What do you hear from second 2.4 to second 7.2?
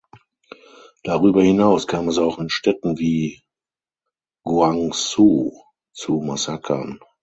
Städten wie Guangzhou zu Massakern.